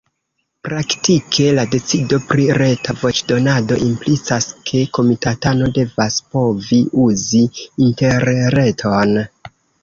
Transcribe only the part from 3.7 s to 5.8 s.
implicas, ke komitatano